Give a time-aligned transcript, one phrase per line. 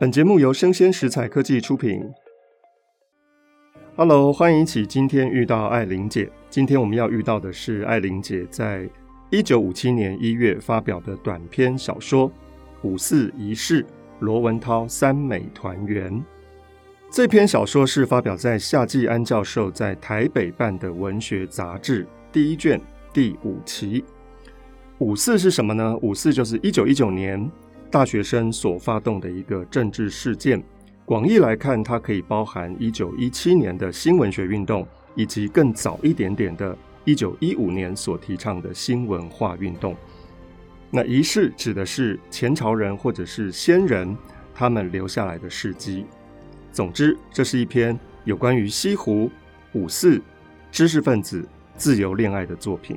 [0.00, 2.02] 本节目由生鲜食材科技出品。
[3.96, 6.26] Hello，欢迎一起今天遇到爱玲姐。
[6.48, 8.88] 今天我们要遇到的是爱玲姐在
[9.28, 12.30] 一九五七年一月发表的短篇小说
[12.80, 13.82] 《五四仪式》，
[14.20, 16.24] 罗文涛三美团圆。
[17.10, 22.80] 这篇小说是发表在夏季安教授在台北办的文学杂志第一卷
[23.12, 24.02] 第五期。
[24.96, 25.94] 五四是什么呢？
[26.00, 27.50] 五四就是一九一九年。
[27.90, 30.62] 大学生所发动的一个政治事件，
[31.04, 39.96] 广义来看，它可以包含一九一七年的新文学运动，以及更早一点点的一九一五年所提倡的新文化运动。
[40.88, 44.16] 那仪式指的是前朝人或者是先人
[44.54, 46.06] 他们留下来的事迹。
[46.70, 49.28] 总之，这是一篇有关于西湖、
[49.72, 50.22] 五四、
[50.70, 51.44] 知识分子、
[51.76, 52.96] 自由恋爱的作品。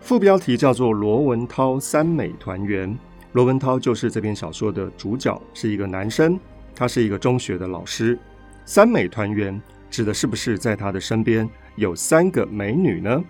[0.00, 2.88] 副标题叫做《罗文涛三美团圆》。
[3.36, 6.40] 罗文涛就是这篇小说的主角，是一个男生，
[6.74, 8.18] 他是一个中学的老师。
[8.64, 13.22] 三美团圆指的是不是在他的身边有三个美女呢？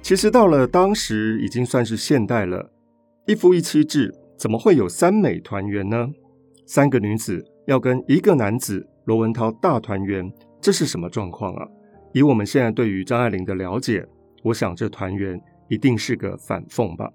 [0.00, 2.70] 其实到了当时已经算是现代了，
[3.26, 6.08] 一夫一妻制怎么会有三美团圆呢？
[6.64, 11.66] 三个女子要跟一个男子罗文涛大团圆，这是什么状况啊？
[12.12, 14.06] 以我们现在对于张爱玲的了解，
[14.44, 17.10] 我想这团圆一定是个反讽吧。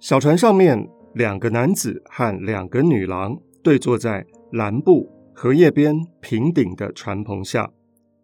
[0.00, 7.68] 小船上面，两个男子和两个女郎对坐在蓝布荷叶边平顶的船篷下，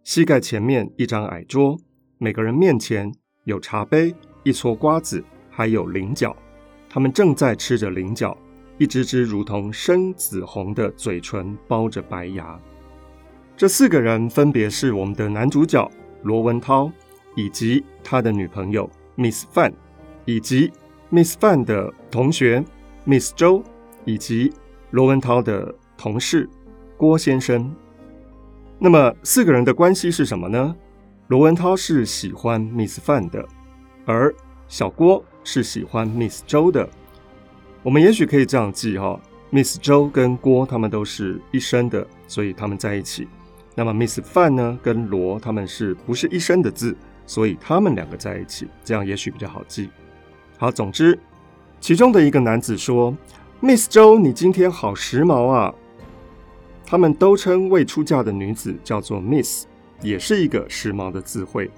[0.04, 1.76] 膝盖前面一张矮桌，
[2.18, 4.14] 每个人面前有茶杯、
[4.44, 6.34] 一撮瓜子，还有菱角。
[6.88, 8.38] 他们正在吃着菱角，
[8.78, 12.56] 一只只如同深紫红的嘴唇包着白牙。
[13.56, 15.90] 这四个人分别是我们的男主角
[16.22, 16.88] 罗文涛，
[17.34, 19.72] 以及他的女朋友 Miss 范，
[20.24, 20.70] 以及。
[21.14, 22.64] Miss Fan 的同学
[23.06, 23.62] Miss 周，
[24.04, 24.52] 以及
[24.90, 26.50] 罗文涛的同事
[26.96, 27.72] 郭先生。
[28.80, 30.74] 那么四个人的关系是什么呢？
[31.28, 33.46] 罗文涛是喜欢 Miss Fan 的，
[34.04, 34.34] 而
[34.66, 36.90] 小郭是喜欢 Miss 周的。
[37.84, 39.16] 我们也许可以这样记哈
[39.52, 43.28] ，Miss 周跟郭他们都是一生的，所以他们在一起。
[43.76, 49.90] 那么 Miss Fan 呢，跟罗他们是不是一生的字，所以他们两个在一起，这样也许比较好记。
[50.56, 51.18] 好，总之，
[51.80, 53.14] 其中的一个男子说
[53.60, 55.74] ：“Miss 周，你今天好时髦啊！”
[56.86, 59.66] 他们都称未出嫁的女子叫做 Miss，
[60.00, 61.70] 也是一个时髦的词汇。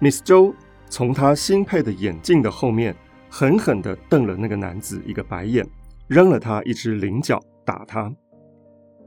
[0.00, 0.54] Miss 周
[0.88, 2.96] 从他新配的眼镜的后面
[3.28, 5.66] 狠狠地瞪了那个男子一个白眼，
[6.06, 8.10] 扔了他一只菱角打他。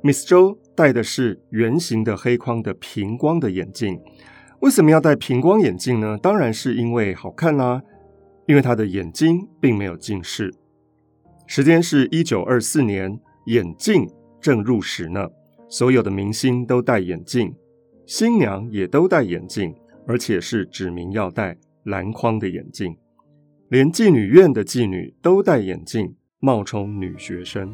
[0.04, 4.00] Miss 周戴的是圆形的黑框的平光的眼镜，
[4.60, 6.18] 为什么要戴平光眼镜呢？
[6.22, 7.82] 当然是因为好看啦、
[8.52, 10.54] 因为他的眼睛并没有近视，
[11.48, 14.06] 时间是一九二四年，眼镜
[14.42, 15.26] 正入时呢。
[15.70, 17.56] 所有的明星都戴眼镜，
[18.06, 19.74] 新娘也都戴眼镜，
[20.06, 22.94] 而且是指明要戴蓝框的眼镜。
[23.70, 27.74] 连妓女院的妓女都戴眼镜，冒充女学生。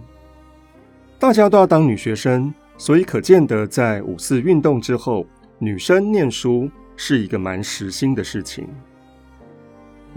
[1.17, 5.25] 大家都要当女学生，所以可见得在五四运动之后，
[5.57, 8.69] 女生念书是一个蛮时兴的事情。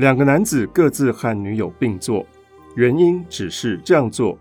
[0.00, 2.26] 两个男子各自和女友并坐，
[2.74, 4.38] 原因只是这样做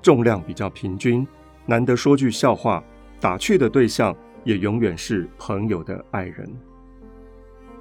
[0.00, 1.26] 重量比较平均，
[1.66, 2.80] 难得说句笑话，
[3.20, 6.48] 打趣的对象也永远是朋友的爱人。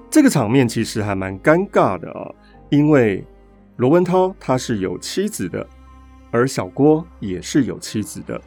[0.10, 2.34] 这个场面其实还蛮尴尬的啊，
[2.70, 3.24] 因为
[3.78, 5.64] 罗文涛他是有妻子的，
[6.32, 8.42] 而小郭也是有妻子的，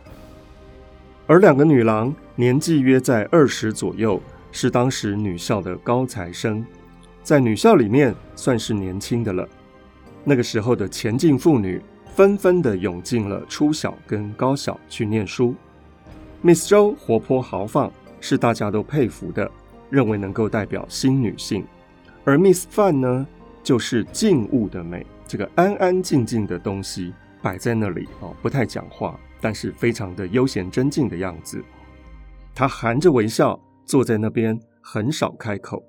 [1.28, 6.66] 而两个女郎年纪约在二十左右，是当时女校的高材生。
[7.22, 9.48] 在女校里面算是年轻的了。
[10.24, 11.80] 那个时候的前进妇女
[12.14, 15.54] 纷纷的涌进了初小跟高小去念书。
[16.42, 17.90] Miss 周活泼豪放，
[18.20, 19.50] 是大家都佩服的，
[19.90, 21.64] 认为能够代表新女性。
[22.24, 23.26] 而 Miss 范呢，
[23.62, 31.62] 就是静物的美，这个安安静静的东西摆在那里哦，不太讲话，但是非常的悠闲真静的样子。
[32.54, 35.82] 她含着微笑坐在那边，很少开口。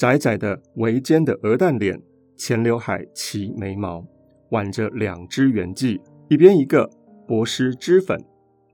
[0.00, 2.00] 窄窄的围肩的鹅蛋脸，
[2.34, 4.02] 前刘海齐眉毛，
[4.48, 6.00] 挽着两只圆髻，
[6.30, 6.88] 一边一个
[7.28, 8.18] 薄施脂粉，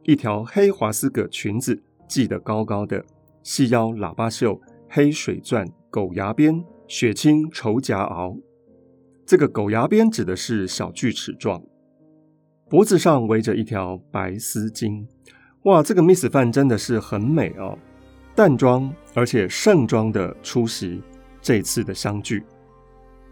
[0.04, 3.04] 一条黑华丝葛裙子系得高高的，
[3.42, 8.40] 细腰喇叭袖，黑水钻狗牙边，雪青绸夹袄。
[9.26, 11.60] 这个狗牙边指的是小锯齿状，
[12.70, 15.04] 脖子上围着一条白丝巾。
[15.64, 17.76] 哇，这个 Miss 范真的是很美哦，
[18.36, 21.02] 淡妆而且盛装的出席。
[21.46, 22.42] 这次的相聚，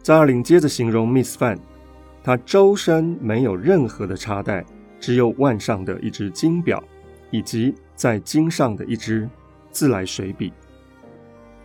[0.01, 1.59] 张爱玲接着形容 Miss 范，
[2.23, 4.65] 她周身没有任何的插袋，
[5.01, 6.81] 只有腕上的一只金表，
[7.33, 9.29] 以及在襟上的一支
[9.73, 10.53] 自来水笔。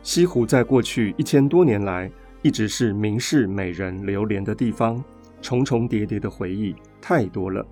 [0.02, 2.12] 西湖在过去一千多年来
[2.42, 5.04] 一直是名士美人流连的地方，
[5.44, 7.64] 重重叠叠的回忆太多了。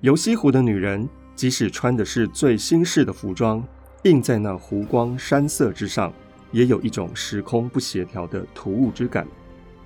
[0.00, 3.64] 游西湖的女人，即使穿的是最新式的服装，
[4.02, 6.12] 映在那湖光山色之上，
[6.54, 9.26] 也有一种时空不协调的突兀之感，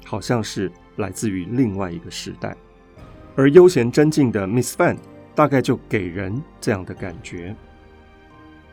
[0.05, 2.55] 好像是来自于另外一个时代。
[3.35, 4.99] 而悠闲贞静的 Miss Fan
[5.35, 7.57] 大概就给人这样的感觉。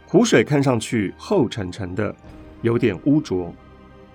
[0.05, 2.15] 湖水看上去厚沉沉的。
[2.61, 3.53] 有点污浊，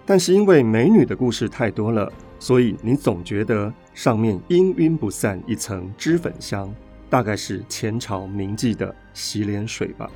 [0.05, 6.75] 但是因为美女的故事太多了，所以你总觉得上面氤氲不散一层脂粉香，
[7.09, 10.11] 大概是前朝名妓的洗脸水吧。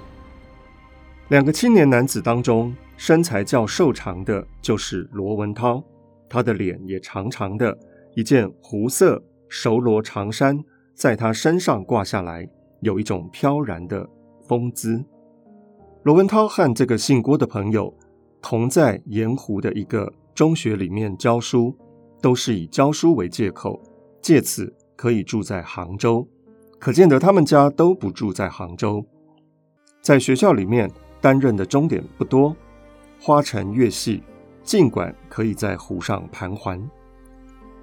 [1.29, 5.83] 两个青年男子当中，身材较瘦长的就是罗文涛，
[6.29, 7.77] 他的脸也长长的，
[8.15, 10.59] 一件湖色熟罗长衫
[10.95, 12.49] 在他身上挂下来，
[12.81, 14.09] 有一种飘然的
[14.47, 15.05] 风姿。
[16.03, 17.93] 罗文涛和这个姓郭的朋友。
[18.47, 21.75] 同在盐湖的一个中学里面教书，
[22.21, 23.83] 都是以教书为借口，
[24.21, 26.29] 借此可以住在杭州。
[26.79, 29.03] 可见得他们家都不住在杭州，
[30.03, 30.91] 在学校里面
[31.25, 32.55] 担任的终点不多，
[33.19, 34.23] 花沉月细，
[34.63, 36.79] 尽管可以在湖上盘桓。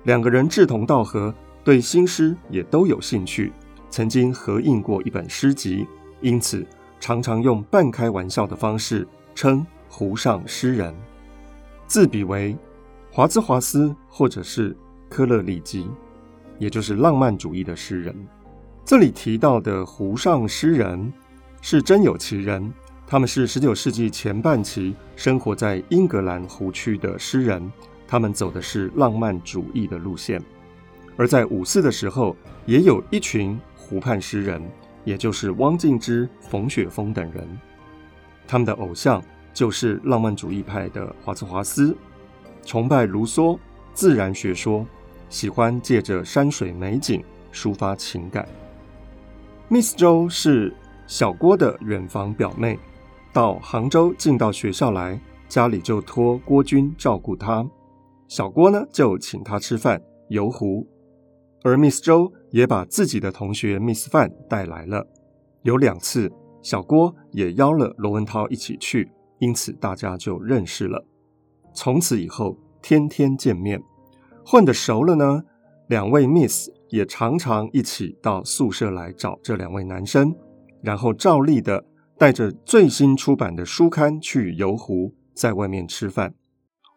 [0.03, 1.33] 两个人志同道合，
[1.63, 3.51] 对新诗也都有兴趣，
[3.89, 5.87] 曾经合印过一本诗集，
[6.19, 6.63] 因此
[6.99, 9.65] 常常用半开玩笑的方式称。
[9.93, 10.95] 湖上诗人，
[11.85, 12.55] 自比为
[13.11, 14.73] 华兹华斯或者是
[15.09, 15.85] 科勒里吉，
[16.57, 18.15] 也就是浪漫主义的诗人。
[18.85, 21.11] 这里提到的湖上诗人
[21.59, 22.73] 是真有其人，
[23.11, 27.69] 他们是十九世纪前半期生活在英格兰湖区的诗人，
[28.07, 30.41] 他们走的是浪漫主义的路线。
[31.17, 32.33] 而在五四的时候，
[32.65, 34.61] 也有一群湖畔诗人，
[35.03, 37.45] 也就是汪静之、冯雪峰等人，
[38.47, 39.21] 他们的偶像。
[39.53, 41.93] 就是浪漫主义派的华兹华斯，
[42.65, 43.59] 崇拜卢梭
[43.93, 44.87] 自然学说，
[45.27, 47.21] 喜欢借着山水美景
[47.51, 48.47] 抒发情感。
[49.67, 50.73] Miss 周是
[51.07, 52.79] 小郭的远房表妹，
[53.33, 57.65] 到杭州进到学校来，家里就托郭军照顾他。
[58.27, 60.87] 小郭呢就请他吃饭游湖，
[61.63, 65.07] 而 Miss 周也把自己的同学 Miss 范带来了。
[65.63, 66.31] 有两次，
[66.61, 69.11] 小郭也邀了罗文涛一起去。
[69.39, 71.03] 因此，大家就认识了。
[71.73, 73.81] 从此以后，天天见面，
[74.45, 75.41] 混得熟了呢。
[75.87, 80.35] 两位 Miss 也常常一起到宿舍来找这两位男生，
[80.83, 81.83] 然后照例的
[82.21, 86.31] 带着最新出版的书刊去游湖，在外面吃饭。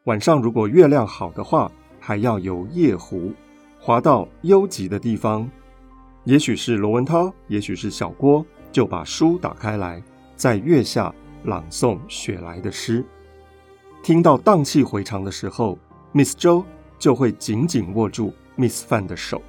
[0.05, 3.33] 晚上如果月亮好的话，还要游夜湖，
[3.81, 5.49] 滑到幽寂的地方。
[6.25, 10.03] 也许是罗文涛，也许是小郭，就把书打开来，
[10.37, 11.11] 在月下。
[11.45, 13.03] 朗诵雪莱的诗，
[14.03, 15.79] 听到荡气回肠的时候
[16.13, 16.63] ，Miss 周
[16.99, 19.41] 就会紧紧握住 Miss 范的手。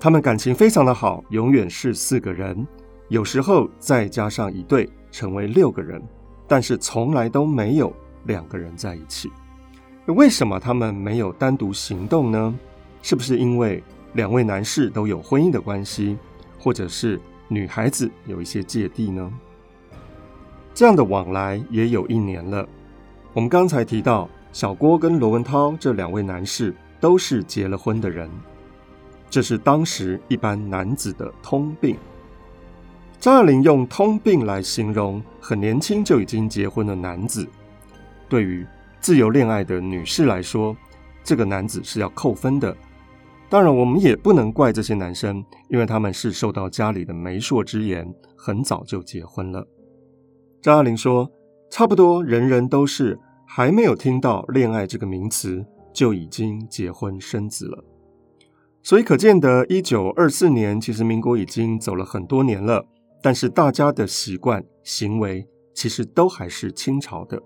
[0.00, 2.66] 他们感情非常的好，永远是四个人，
[3.08, 6.02] 有时候再加上一对，成为六个人，
[6.46, 7.90] 但是从来都没有
[8.24, 9.30] 两个人在一起。
[10.06, 12.54] 为什么他们没有单独行动呢？
[13.02, 13.82] 是不是因为
[14.12, 16.18] 两位男士都有婚姻的关系，
[16.58, 17.18] 或者是
[17.48, 19.32] 女孩子有一些芥蒂呢？
[20.74, 22.68] 这样的往来也有一年了。
[23.32, 28.28] 我们刚才提到，小郭跟罗文涛这两位男士都是结了婚的人，
[29.30, 31.96] 这是当时一般男子的通病。
[33.20, 37.46] 张爱玲用“通病”来形容很年轻就已经结婚的男子。
[38.28, 38.64] 对于
[39.00, 40.76] 自由恋爱的女士来说，
[41.24, 42.76] 这个男子是要扣分的。
[43.48, 49.66] 当然，我们也不能怪这些男生，因为他们是受到家里的媒妁之言，很早就结婚了。
[50.62, 51.28] 张爱玲说
[51.70, 57.82] ：“差不多人人都是还没有听到恋爱这个名词，就已经结婚生子了。
[58.80, 62.86] 所以可见得，一九二四年其实民国已经走了很多年了，
[63.22, 67.42] 但是大家的习惯行为其实都还是清朝的。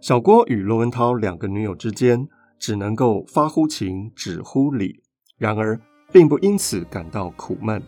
[0.00, 5.00] 小郭与罗文涛两个女友之间只能够发乎情，止乎礼，
[5.38, 5.80] 然而
[6.12, 7.82] 并不因此感到苦闷。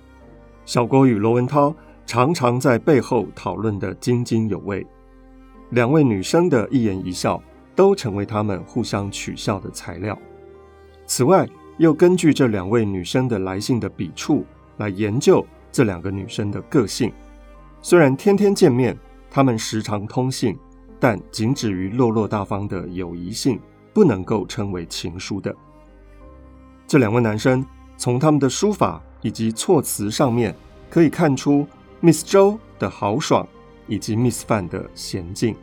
[0.64, 1.74] 小郭与罗文涛。”
[2.06, 4.86] 常常在背后讨论得津津有味，
[5.70, 7.42] 两位女生的一言一笑
[7.74, 10.14] 都成为他们互相取笑的材料。
[11.06, 11.48] 此外，
[11.78, 14.44] 又根据这两位女生的来信的笔触
[14.76, 15.42] 来研究
[15.74, 17.12] 这两个女生的个性。
[17.82, 18.96] 虽然天天见面，
[19.28, 20.56] 他们时常通信，
[21.00, 23.58] 但仅止于落落大方的友谊信，
[23.92, 25.52] 不能够称为情书的。
[26.86, 27.66] 这两位男生
[27.96, 30.54] 从他们的书法以及措辞上面，
[30.88, 31.66] 可以看出
[32.00, 33.44] Miss 周的豪爽
[33.88, 35.56] 以及 Miss 范的娴静，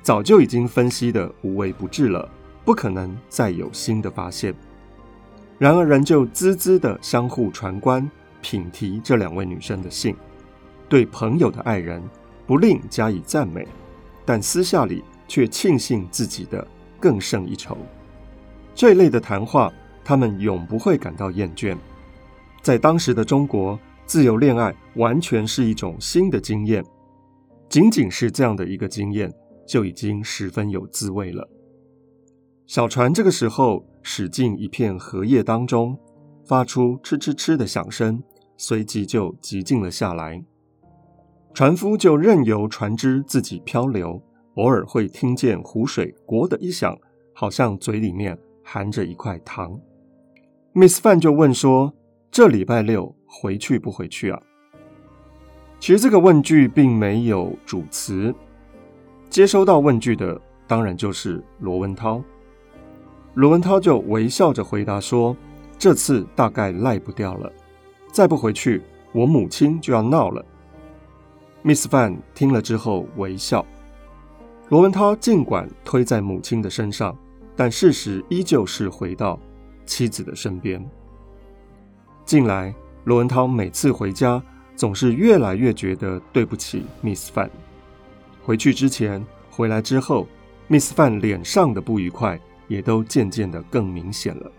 [0.00, 2.30] 早就已经分析的无微不至了，
[2.64, 4.54] 不可能再有新的发现。
[5.58, 8.08] 然而，仍旧孜孜的相互传观，
[8.40, 10.14] 品提这两位女生的信，
[10.88, 12.02] 对朋友的爱人
[12.46, 13.66] 不吝加以赞美，
[14.24, 16.66] 但私下里却庆幸自己的
[16.98, 17.76] 更胜一筹。
[18.74, 19.72] 这类的谈话，
[20.04, 21.76] 他们永不会感到厌倦。
[22.62, 26.84] 在当时的中国，自由恋爱完全是一种新的经验，
[27.68, 29.32] 仅仅是这样的一个经验，
[29.66, 31.48] 就已经十分有滋味了。
[32.66, 35.98] 小船这个时候驶进一片荷叶当中，
[36.46, 38.22] 发出嗤嗤嗤的响声，
[38.58, 40.44] 随即就寂静了下来。
[41.54, 44.22] 船夫就任由船只自己漂流，
[44.56, 46.94] 偶尔会听见湖水“咕”的一响，
[47.32, 49.80] 好像嘴里面含着一块糖。
[50.74, 51.94] Miss 范就问说
[52.30, 54.40] ：“这礼拜六回去不回去啊？”
[55.80, 58.34] 其实这个问句并没有主词，
[59.30, 62.22] 接收到问句的当然就是罗文涛。
[63.34, 65.36] 罗文涛就微笑着回答说
[65.78, 67.52] ：“这次大概赖不掉了，
[68.12, 70.44] 再不回去，我母亲就要闹了。”
[71.62, 73.64] Miss 范听了之后微笑。
[74.68, 77.16] 罗文涛尽管推在母亲的身上，
[77.56, 79.38] 但事实依旧是回到
[79.86, 80.84] 妻子的身边。
[82.24, 82.74] 近来，
[83.04, 84.42] 罗文涛每次回家，
[84.76, 87.50] 总是越来越觉得对不起 Miss 范。
[88.44, 90.26] 回去之前，回来之后
[90.68, 92.38] ，Miss 范脸上的不愉快
[92.68, 94.52] 也都渐渐的更明显了。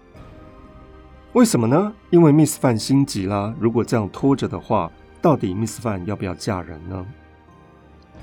[1.33, 1.93] 为什么呢？
[2.09, 3.53] 因为 Miss 范心急啦。
[3.59, 7.05] 如果这样拖着的话，到底 Miss 范要不要嫁人呢？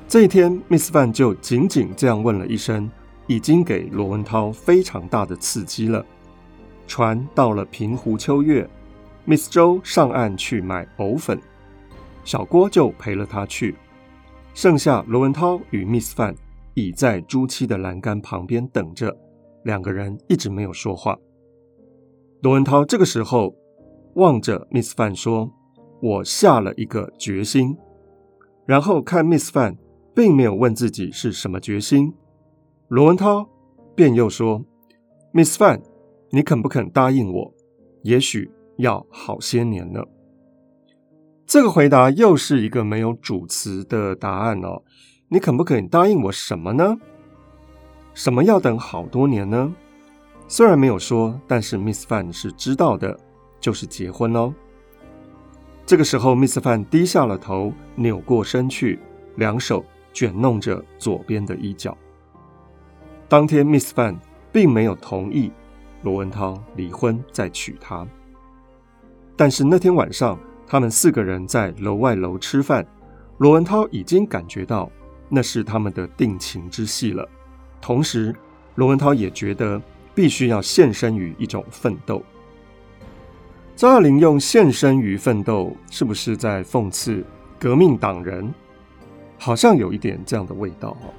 [0.08, 2.90] 这一天，Miss 范就仅仅这样问了一声，
[3.28, 6.04] 已经给罗文涛非常大的刺激了。
[6.88, 8.68] 船到了平湖秋月
[9.24, 11.40] ，Miss 周上岸去买藕粉，
[12.24, 13.76] 小郭就陪了他去。
[14.52, 16.34] 剩下罗文涛与 Miss 范
[16.74, 19.16] 倚在朱漆的栏杆旁边等着，
[19.62, 21.16] 两个人一直没有说话。
[22.42, 23.54] 罗文涛这个时候
[24.14, 25.52] 望着 Miss 范说
[26.00, 27.76] ：“我下了一个决心。”
[28.66, 29.76] 然后看 Miss 范
[30.14, 32.14] 并没有问自己是什么决心，
[32.88, 33.48] 罗文涛
[33.94, 34.64] 便又说
[35.32, 35.82] ：“Miss 范。”
[36.30, 37.54] 你肯不肯答应我？
[38.02, 40.02] 也许要好些年呢。
[41.46, 44.82] 这个回答又是一个没有主词的答案哦。
[45.28, 46.98] 你肯不肯答应我什么呢？
[48.12, 49.72] 什么要等好多年呢？
[50.48, 53.18] 虽然没有说，但是 Miss 范是知道的，
[53.60, 54.54] 就是结婚哦。
[55.84, 58.98] 这个时候，Miss 范低下了头，扭过身去，
[59.36, 61.96] 两手卷弄着左边的衣角。
[63.28, 64.16] 当天，Miss 范
[64.52, 65.50] 并没有同意。
[66.02, 68.06] 罗文涛离婚再娶她，
[69.34, 72.86] 但是那天晚上，他们四个人在楼外楼吃饭，
[73.38, 74.88] 罗文涛已经感觉到
[75.28, 77.28] 那是他们的定情之戏了。
[77.80, 78.32] 同时，
[78.76, 79.82] 罗文涛也觉得
[80.16, 82.20] 必须要献身于一种奋斗。
[83.76, 87.24] 张爱玲用“献身于奋斗”是不是在讽刺
[87.56, 88.52] 革命党人？
[89.38, 91.14] 好像有一点这样的味道哦。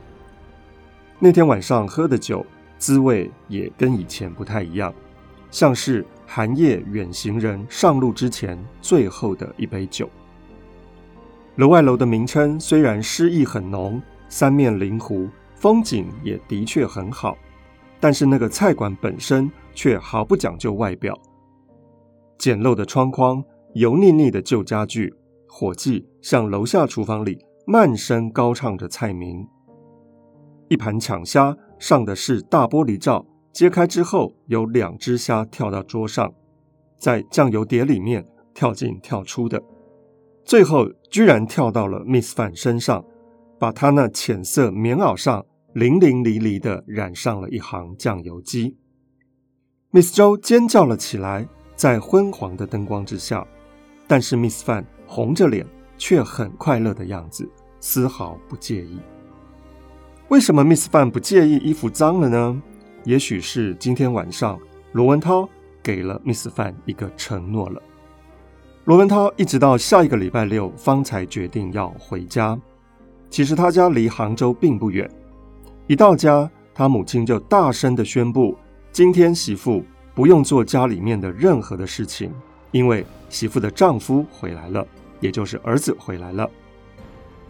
[1.19, 2.45] 那天晚上喝的酒。
[2.79, 4.93] 滋味也跟以前不太一样，
[5.49, 10.07] 像是寒夜远行人上路之前最后的一杯酒。
[11.55, 13.99] 楼外楼的名称虽然诗意很浓，
[14.29, 17.35] 三面临湖，风景也的确很好，
[17.99, 21.17] 但是那个菜馆本身却毫不讲究外表，
[22.37, 25.13] 简陋的窗框，油腻腻的旧家具，
[25.47, 29.47] 伙计向楼下厨房里慢声高唱着菜名，
[30.69, 31.55] 一盘抢虾。
[31.79, 33.23] 上的是大玻璃罩，
[33.53, 36.33] 揭开之后有两只虾跳到桌上，
[36.97, 38.25] 在酱油碟里面
[38.55, 39.61] 跳进跳出的，
[40.43, 43.05] 最后居然跳到了 Miss 范身上，
[43.59, 45.45] 把她那浅色棉袄上
[45.77, 48.75] 淋淋漓漓的染上了一行酱油迹。
[49.91, 53.45] Miss 周尖叫了起来，在昏黄的灯光之下，
[54.07, 57.47] 但是 Miss 范红着脸却很快乐的样子，
[57.79, 58.97] 丝毫不介意。
[60.29, 62.59] 为什么 Miss 范不介意衣服脏了呢？
[63.03, 64.59] 也许是今天晚上
[64.93, 65.47] 罗文涛
[65.83, 67.79] 给了 Miss 范一个承诺了。
[68.85, 72.59] 罗文涛一直到下一个礼拜六方才决定要回家。
[73.29, 75.07] 其实他家离杭州并不远。
[75.87, 78.57] 一到家，他母亲就大声地宣布：
[78.91, 79.81] 今天媳妇
[80.13, 82.29] 不用做家里面的任何的事情，
[82.71, 84.85] 因为媳妇的丈夫回来了，
[85.21, 86.49] 也就是儿子回来了。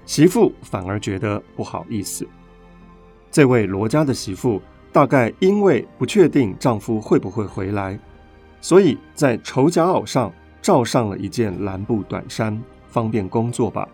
[0.06, 2.27] 媳妇反而觉得不好意思。
[3.32, 8.00] 这位罗家的媳妇大概因为不确定丈夫会不会回来，
[8.62, 13.89] 所以在绸夹袄上罩上了一件蓝布短衫，方便工作吧。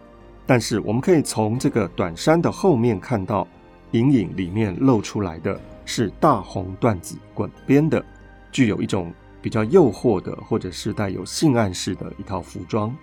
[0.46, 3.48] 但是我们可以从这个短衫的后面看到，
[3.94, 8.04] 隐隐里面露出来的是大红缎子滚边的，
[8.52, 12.96] 具有一种比较诱惑的，或者是带有性暗示的一套服装。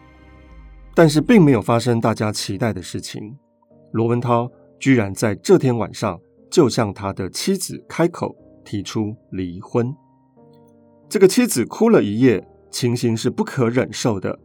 [0.94, 3.36] 但是并没有发生大家期待的事情，
[3.92, 6.20] 罗文涛居然在这天晚上
[6.50, 9.94] 就向他的妻子开口提出离婚。
[11.08, 14.38] 这个妻子哭了一夜，情形是不可忍受的，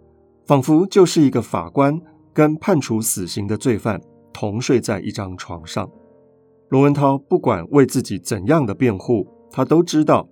[0.45, 1.99] 仿佛就是一个法官
[2.31, 3.99] 跟判处死刑的罪犯
[4.31, 5.89] 同睡在一张床上。
[6.75, 10.27] 罗文涛不管为自己怎样的辩护，他都知道，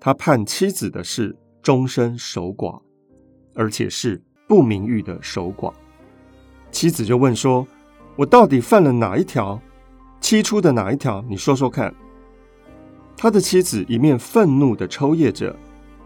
[0.00, 2.80] 他判妻子的是终身守寡，
[3.54, 4.18] 而且是
[4.48, 5.70] 不名誉的守寡。
[6.70, 7.66] 妻子就问说
[8.16, 9.60] ：“我到底犯了哪一条？
[10.18, 11.22] 七出的哪一条？
[11.28, 11.94] 你说说看。”
[13.14, 15.54] 他的妻子一面愤怒的抽噎着。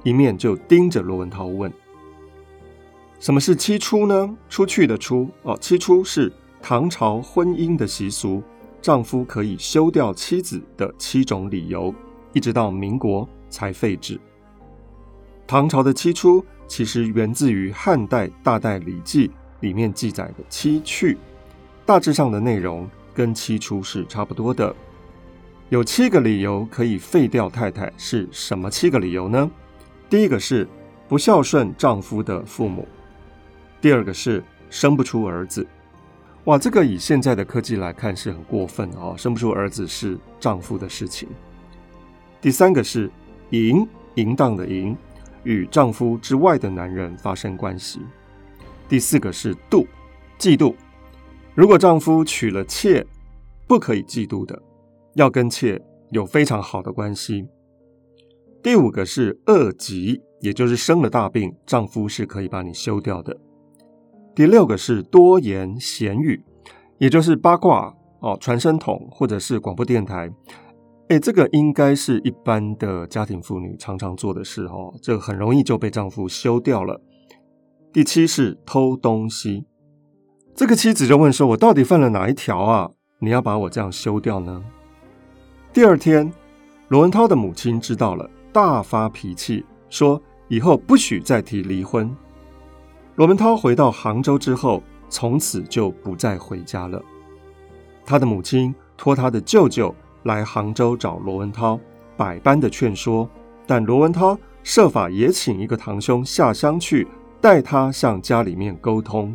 [0.02, 1.73] 一面就盯着罗文涛问
[3.21, 4.37] ：“什么是七出呢？
[4.49, 8.43] 出去的出哦，七出是唐朝婚姻的习俗，
[8.80, 11.95] 丈夫可以休掉妻子的七种理由，
[12.33, 14.21] 一直到民国才废止。
[15.47, 19.28] 唐朝的七出其实源自于汉代《大戴礼记》
[19.61, 21.16] 里面记载的七去，
[21.85, 24.75] 大致上的内容跟七出是差不多的。
[25.68, 29.50] 有七个理由可以废掉太太，是什么七个理由呢？”
[30.09, 30.68] 第一个是
[31.09, 32.87] 不孝顺丈夫的父母，
[33.80, 35.66] 第二个是生不出儿子，
[36.47, 41.29] 哇，这个以现在的科技来看是很过分哦，生不出儿子是丈夫的事情。
[42.41, 43.11] 第三个是
[43.50, 43.85] 淫，
[44.15, 44.97] 淫荡的淫，
[45.43, 48.00] 与丈夫之外的男人发生关系。
[48.88, 49.85] 第四个是妒，
[50.38, 50.73] 嫉妒，
[51.57, 53.05] 如果丈夫娶了妾，
[53.67, 54.62] 不可以嫉妒的，
[55.15, 57.45] 要跟妾有非常好的关系。
[58.62, 63.37] 第五个是恶疾，也就是生了大病，丈夫是可以把你休掉的。
[64.37, 66.45] 第六个是多言闲语，
[66.99, 70.31] 也就是八卦哦，传声筒或者是广播电台。
[71.09, 77.01] 诶，这个应该是一般的家庭妇女常常做的事哦，这很容易就被丈夫休掉了。
[77.94, 79.64] 第七是偷东西，
[80.55, 82.90] 这个妻子就问说：“我到底犯了哪一条啊？
[83.20, 84.62] 你要把我这样休掉呢？”
[85.72, 86.31] 第二天，
[86.88, 88.29] 罗文涛的母亲知道了。
[88.53, 92.14] 大发脾气，说以后不许再提离婚。
[93.16, 97.02] 罗文涛回到杭州之后，从此就不再回家了。
[98.05, 101.81] 他的母亲托他的舅舅来杭州找罗文涛，
[102.14, 103.26] 百般的劝说，
[103.66, 107.09] 但罗文涛设法也请一个堂兄下乡去，
[107.40, 109.35] 带他向家里面沟通。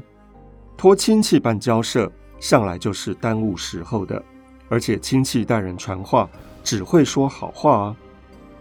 [0.78, 4.24] 托亲戚办交涉，向来就是耽误时候的，
[4.70, 6.30] 而且亲戚待人传话，
[6.64, 7.96] 只会说好话啊。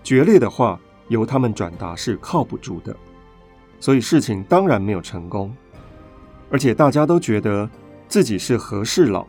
[0.02, 2.96] 决裂的话由他们转达是靠不住的，
[3.80, 5.52] 所以事情当然没有成功。
[6.50, 7.68] 而且大家都觉得
[8.06, 9.26] 自己是和事佬，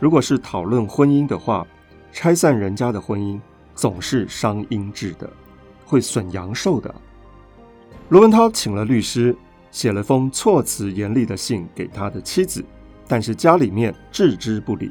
[0.00, 1.66] 如果是讨论婚姻的话，
[2.12, 3.40] 拆散人家的婚姻
[3.74, 5.28] 总是伤阴质的，
[5.84, 6.94] 会损阳寿的。
[8.08, 9.36] 罗文涛请了律师，
[9.70, 12.64] 写了封措辞严厉的信给他的妻子，
[13.06, 14.90] 但是家里面置之不理。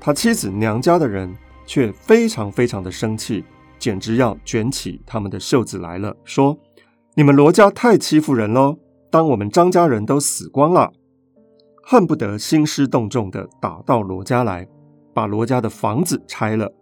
[0.00, 1.32] 他妻子娘家的人
[1.66, 3.44] 却非常非常的生气。
[3.76, 6.56] 简直要卷起他们的袖子来了，说
[7.16, 8.76] ：“你们罗家太欺负人喽！
[9.08, 10.92] 当我们张家人都死光了，
[11.80, 14.66] 恨不得兴师动众的打到罗家来，
[15.12, 16.72] 把罗家的房子拆了。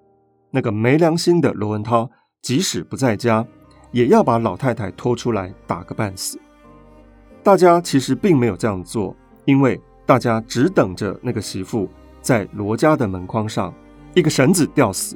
[0.50, 3.46] 那个没良心的罗文涛，即使不在家，
[3.90, 6.40] 也要把老太太拖出来打个半死。”
[7.44, 9.14] 大家其实并没有这样做，
[9.44, 11.86] 因为大家只等着那个媳妇
[12.22, 13.74] 在罗家的门框上
[14.14, 15.14] 一个绳子吊死。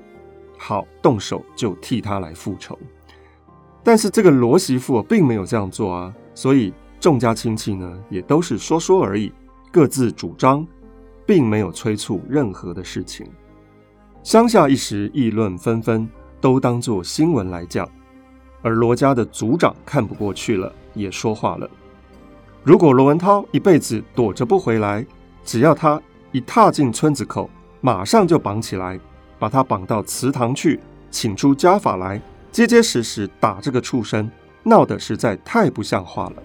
[0.58, 2.78] 好，动手就替他来复仇。
[3.86, 9.32] 但是这个罗媳妇并没有这样做啊，所以众家亲戚呢也都是说说而已，
[9.70, 10.66] 各自主张，
[11.24, 13.24] 并没有催促任何的事情。
[14.24, 16.08] 乡下一时议论纷纷，
[16.40, 17.88] 都当作新闻来讲。
[18.60, 21.70] 而罗家的族长看不过去了，也说话了：
[22.64, 25.06] 如果罗文涛一辈子躲着不回来，
[25.44, 27.48] 只要他一踏进村子口，
[27.80, 28.98] 马上就绑起来。
[29.38, 32.20] 把他绑到祠堂去，请出家法来，
[32.56, 34.30] 结结实实打这个畜生，
[34.62, 36.42] 闹得实在太不像话了。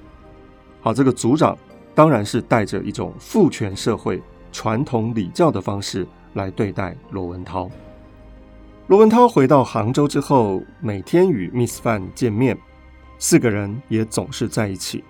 [0.82, 1.58] 好，这个族长
[1.96, 4.22] 当然是带着一种父权社会
[4.52, 7.72] 传统礼教的方式来对待罗文涛。
[8.88, 12.58] 罗文涛回到杭州之后，每天与 Miss 范见面，
[13.18, 15.06] 四个人也总是在一起。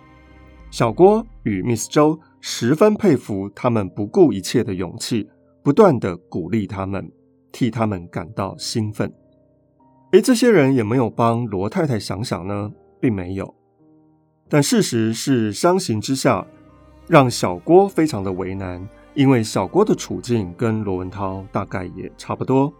[0.69, 5.27] 小郭与 Miss 周十分佩服他们不顾一切的勇气，
[5.63, 7.11] 不断地鼓励他们。
[7.51, 9.11] 替他们感到兴奋。
[10.11, 12.69] 诶，这些人有没有帮罗太太想想呢？
[12.99, 13.55] 并没有。
[14.49, 16.45] 但事实是，相形之下，
[17.07, 22.73] 让小郭非常的为难，因为小郭的处境跟罗文涛大概也差不多。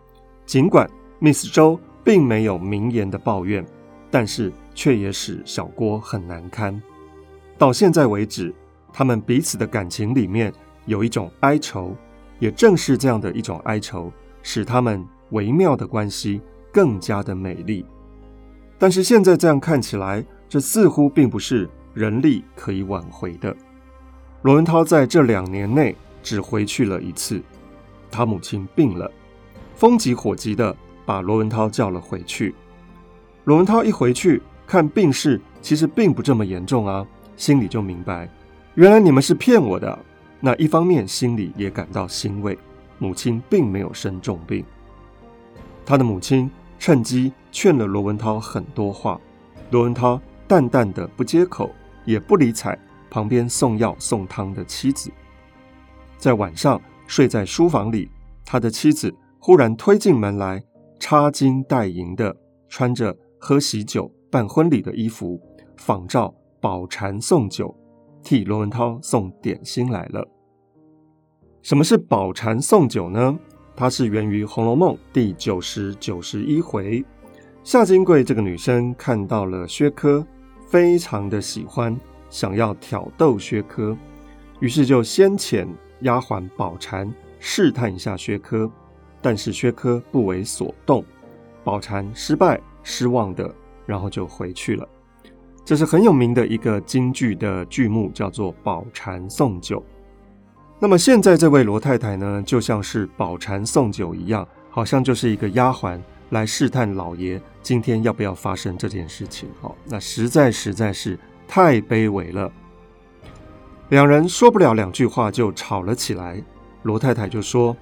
[0.46, 0.90] 尽管
[1.22, 3.66] Miss 周并没有明言的抱怨，
[4.10, 6.82] 但是却也使小郭很难堪。
[7.58, 8.54] 到现在为止，
[8.92, 10.52] 他们彼此的感情里面
[10.86, 11.96] 有一种哀愁，
[12.40, 14.12] 也正是这样的一种哀愁，
[14.44, 16.42] 使他们微妙的关系
[16.72, 17.86] 更加的美丽。
[18.78, 23.56] 但是现在这样看起来，这似乎并不是人力可以挽回的。
[24.42, 27.42] 罗文涛在这两年内只回去了一次，
[28.10, 29.12] 他母亲病了，
[29.76, 32.56] 风急火急的把罗文涛叫了回去。
[33.44, 37.06] 罗文涛一回去看病势，其实并不这么严重啊，
[37.36, 38.30] 心里就明白，
[38.76, 39.98] 原来你们是骗我的。
[40.40, 42.58] 那一方面心里也感到欣慰，
[42.98, 44.66] 母亲并没有生重病。
[45.86, 46.50] 他的母亲
[46.82, 49.22] 趁机劝了罗文涛很多话，
[49.70, 51.70] 罗文涛淡淡的不接口，
[52.06, 52.76] 也不理睬。
[53.08, 55.12] 旁边送药送汤的妻子，
[56.18, 58.10] 在晚上睡在书房里，
[58.44, 60.64] 他的妻子忽然推进门来，
[60.98, 62.36] 插金戴银的，
[62.68, 65.40] 穿着喝喜酒办婚礼的衣服，
[65.78, 67.76] 仿照宝蟾送酒，
[68.24, 70.28] 替罗文涛送点心来了。
[71.62, 73.38] 什么是宝蟾送酒呢？
[73.82, 77.04] 它是源于《红楼梦》第九十九十一回，
[77.64, 80.24] 夏金桂这个女生看到了薛科，
[80.68, 82.00] 非常的喜欢。
[82.30, 83.98] 想要挑逗薛科，
[84.60, 85.66] 于是就先遣
[86.02, 88.70] 丫鬟宝蟾试探一下薛科，
[89.20, 91.04] 但是薛科不为所动，
[91.64, 93.52] 宝蟾失败失望的，
[93.88, 94.88] 然后就回去了。
[95.66, 99.80] 这是很有名的一个京剧的剧目，叫做《宝蟾送酒》。
[100.84, 106.00] 那么现在这位罗太太呢，就像是宝蟾送酒一样，好像就是一个丫鬟
[106.32, 109.48] 来试探老爷今天要不要发生这件事情。
[109.62, 111.18] 好，那实在实在是。
[111.54, 112.50] 太卑微了，
[113.90, 116.42] 两人说不了两句话就吵了起来。
[116.84, 117.76] 罗太太就说：“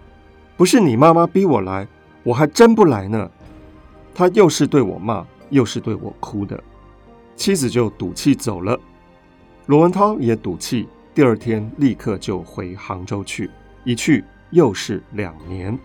[0.57, 1.87] 不是你妈妈逼我来，
[2.23, 3.29] 我还真不来呢。”
[4.11, 6.59] 她又是对我骂，又是对我哭的。
[7.35, 8.79] 妻子就赌气走了，
[9.67, 10.87] 罗文涛也赌气，
[11.19, 13.51] 第二天立刻就回杭州去，
[13.83, 15.77] 一去又是两年。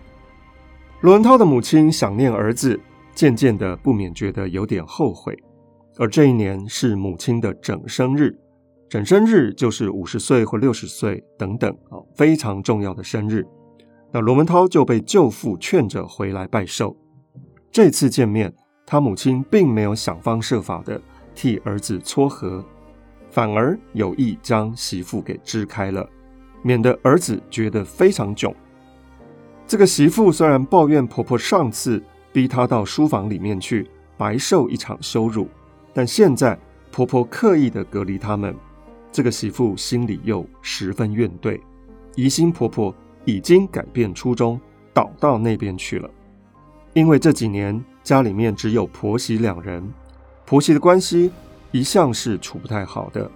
[1.01, 2.79] 罗文涛的母亲想念儿子，
[3.13, 5.37] 渐渐的不免觉得有点后悔。
[5.97, 8.33] 而这一年是母亲的整生日，
[8.87, 13.45] 整生日就是五十岁或六十岁等等啊，非常重要的生日。
[14.13, 16.95] 那罗文涛就被舅父劝着回来拜寿。
[17.69, 18.53] 这次见面，
[18.85, 21.01] 他母亲并没有想方设法的
[21.35, 22.63] 替儿子撮合，
[23.35, 26.09] 反而有意将媳妇给支开了，
[26.61, 28.55] 免得儿子觉得非常囧。
[29.67, 35.49] 这个媳妇虽然抱怨婆婆上次逼她到书房里面去，白受一场羞辱。
[35.93, 36.57] 但现在
[36.93, 38.55] 婆婆刻意的隔离他们，
[39.11, 41.59] 这个媳妇心里又十分怨怼，
[42.15, 42.95] 疑心婆婆
[43.25, 44.57] 已经改变初衷，
[44.93, 46.09] 倒到那边去了。
[46.93, 49.85] 因为这几年家里面只有婆媳两人，
[50.45, 51.29] 婆媳的关系
[51.75, 53.29] 一向是处不太好的，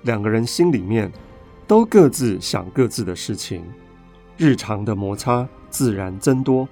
[0.00, 1.12] 两个人心里面
[1.66, 3.62] 都各自想各自的事情，
[4.38, 6.66] 日常的摩擦自然增多，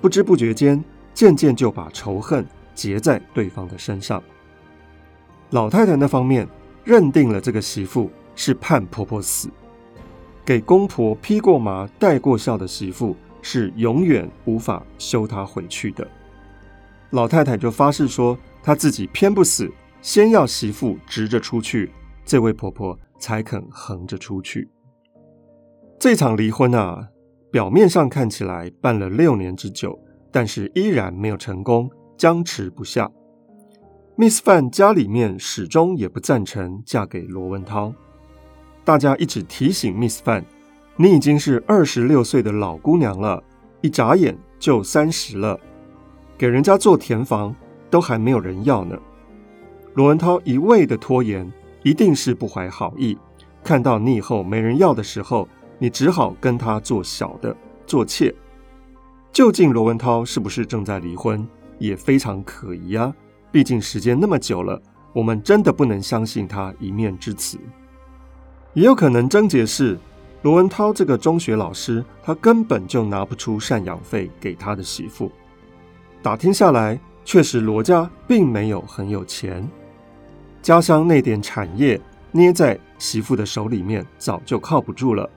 [0.00, 0.82] 不知不觉间
[1.14, 4.20] 渐渐就把仇恨结在对方的身上。
[5.50, 6.48] 老太太那方面
[6.82, 9.48] 认定了这个媳妇是盼婆婆死，
[10.44, 16.04] 给公婆披过麻、戴过孝的媳妇是永远无法休她回去的。
[17.10, 19.70] 老太太就发誓说，她自己偏不死，
[20.02, 21.92] 先要媳妇直着出去，
[22.24, 24.70] 这位婆婆才肯横着出去。
[25.98, 27.08] 这场离婚啊，
[27.50, 29.98] 表面上看起来办了六年之久，
[30.32, 33.10] 但是依然没有成功，僵持不下。
[34.16, 37.92] Miss 范家里面始终也不赞成嫁给罗文涛，
[38.84, 40.44] 大家一直提醒 Miss 范，
[40.96, 43.42] 你已经是二十六岁的老姑娘了，
[43.82, 45.58] 一眨眼就三十了，
[46.38, 47.54] 给人家做填房
[47.90, 48.98] 都还没有人要呢。
[49.94, 51.50] 罗文涛一味的拖延，
[51.82, 53.18] 一定是不怀好意，
[53.64, 55.48] 看到你以后没人要的时候，
[55.78, 57.54] 你只好跟他做小的，
[57.86, 58.32] 做妾。
[59.32, 61.46] 究竟罗文涛是不是正在离婚，
[61.78, 63.12] 也非常可疑啊。
[63.50, 64.80] 毕竟时间那么久了，
[65.12, 67.58] 我们真的不能相信他一面之词。
[68.74, 69.98] 也有可能症结是
[70.42, 75.30] 罗文涛这个中学老师，他根本就拿不出赡养费给他的媳妇。
[76.22, 79.68] 打听下来，确实罗家并没有很有钱，
[80.62, 82.00] 家乡那点产业
[82.32, 85.28] 捏在媳妇的手里面，早就靠不住了。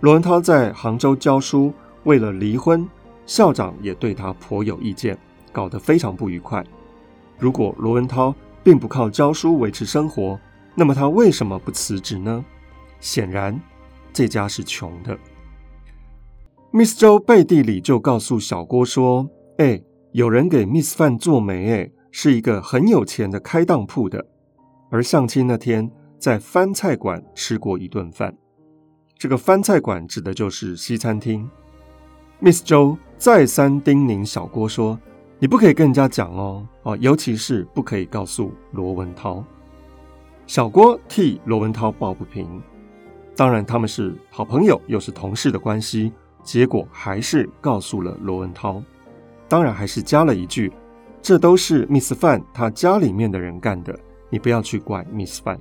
[0.00, 1.72] 罗文涛在杭州教书，
[2.04, 2.86] 为了离婚，
[3.24, 5.16] 校长也对他颇有意见，
[5.52, 6.64] 搞得非常不愉快。
[7.38, 10.38] 如果罗文涛并不靠教书维持生活，
[10.74, 12.44] 那么他为什么不辞职呢？
[13.00, 13.58] 显然，
[14.12, 15.18] 这家是穷的。
[16.72, 24.24] Miss 周背地里就告诉小郭说：“哎，有人给 Miss 范做媒，哎，是一个很有钱的开当铺的。
[24.88, 28.34] 而相亲那天，在番菜馆吃过一顿饭。
[29.18, 31.46] 这个番菜馆指的就是西餐厅。
[32.40, 34.98] Miss 周再三叮咛小郭说
[35.38, 39.44] ：‘你不可以跟人家讲哦，哦，尤其是不可以告诉罗文涛。’
[40.48, 42.62] 小郭替罗文涛抱不平。
[43.36, 46.10] 当然，他们是好朋友，又是同事的关系。”
[46.42, 48.82] 结果还是告诉了罗文涛，
[49.48, 50.72] 当然还是加了一句
[51.22, 53.98] ：“这都是 Miss 范他家里面的人干的，
[54.30, 55.58] 你不要去怪 Miss 范。”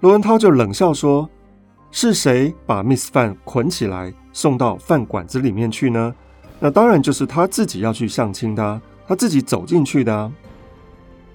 [0.00, 1.28] 罗文涛就冷笑说
[1.90, 6.14] ：“是谁把 Miss 范捆起来送到饭馆子里面去呢？
[6.60, 10.32] 那当然就是他自己要去相亲的，他自己走进去的啊。”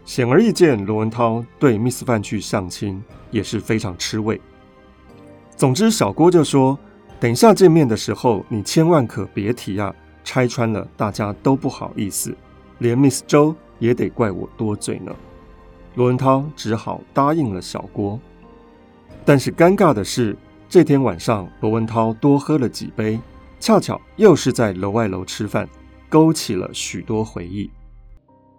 [0.06, 4.42] 显而易见，罗文涛对 Miss 范去相亲也是非常吃味。
[5.56, 6.78] 总之，小郭就说。
[7.22, 9.94] 等一下见面的时候，你千万可别提啊！
[10.24, 12.34] 拆穿了，大家都不好意思，
[12.80, 15.16] 连 Miss 周也得怪我多嘴呢。
[15.96, 18.20] 罗文涛只好答应了小郭。
[19.24, 20.36] 但是尴尬的是，
[20.68, 23.20] 这天晚上罗文涛多喝了几杯，
[23.60, 25.70] 恰巧又是在楼外楼吃饭，
[26.10, 27.70] 勾起了许多回忆。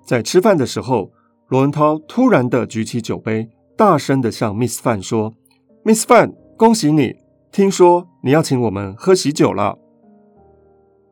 [0.05, 1.11] 在吃饭的时候，
[1.49, 5.35] 罗文涛突然的举起酒杯，大声的向 Miss 范说
[5.85, 7.17] ：“Miss 范，恭喜你！”
[7.51, 9.79] 听说你要请我们喝喜酒了。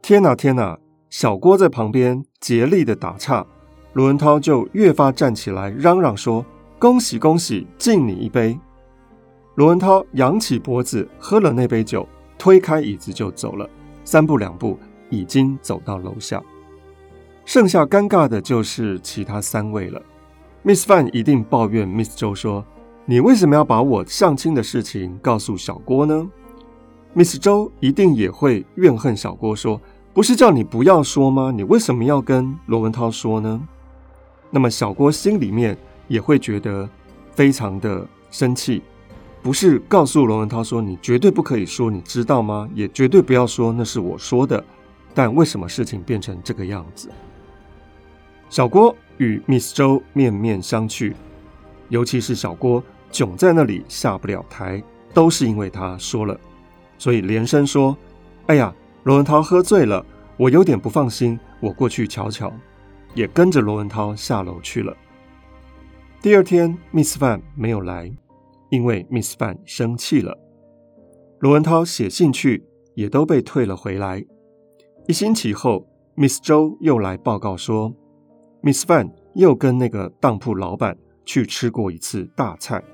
[0.01, 0.79] 天哪，天哪！
[1.11, 3.47] 小郭在旁边竭力的打岔，
[3.94, 6.44] 罗文涛就越发站起来嚷嚷说
[6.79, 8.59] ：“恭喜恭喜，敬你一杯！”
[9.57, 13.68] 罗文涛扬起脖子喝了那杯酒，推开椅子就走了，
[14.05, 14.79] 三步两步
[15.11, 16.42] 已经走到楼下。
[17.44, 20.03] 剩下尴尬的就是其他三位了。
[20.62, 22.64] Miss 范一定抱怨 Miss 周说。
[23.11, 26.29] 你为什么要把我相亲的事情告诉小郭呢
[27.14, 29.81] ？Miss 周一定也会怨恨小郭，说
[30.18, 31.52] ：“不是叫你不要说吗？
[31.54, 33.61] 你为什么要跟罗文涛说呢？”
[34.50, 35.78] 那么小郭心里面
[36.09, 36.88] 也会觉得
[37.37, 38.83] 非常的生气，
[39.44, 42.68] 不是告诉罗文涛说：“你绝对不可以说，你知道吗？
[42.74, 44.64] 也绝对不要说那是我说的。”
[45.14, 47.09] 但为什么事情变成这个样子？
[48.50, 51.14] 小郭与 Miss 周面面相觑，
[51.90, 52.83] 尤其是小郭。
[53.12, 54.83] 窘在那里下不了台，
[55.14, 56.37] 都是因为他说了，
[56.98, 57.96] 所以连声说
[58.48, 58.74] ：“哎呀，
[59.09, 60.05] 罗文涛喝醉了，
[60.37, 62.53] 我有点不放心，我过去瞧瞧。”
[63.16, 64.94] 也跟着罗文涛下楼去了。
[66.21, 68.14] 第二天，Miss 范没有来，
[68.68, 70.38] 因为 Miss 范生气了。
[71.38, 72.62] 罗文涛写信去，
[72.94, 74.23] 也都被退了回来。
[75.07, 77.90] 一星期后，Miss 周又来报告说
[78.61, 80.94] ，Miss 范又跟那个当铺老板
[81.25, 82.85] 去吃过一次大菜。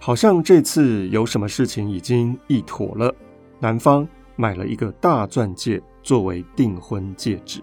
[0.00, 3.14] 好像这次有什么事情已经一妥了，
[3.60, 7.60] 男方买了一个大钻戒作为订婚戒指。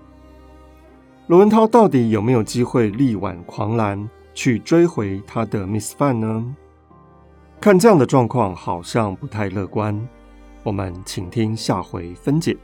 [1.28, 6.56] 罗文涛到底有没有机会力挽狂澜去追回他的 Miss Fan 呢？
[7.62, 9.98] 看这样的状况好像不太乐观，
[10.64, 12.58] 我们请听下回分解。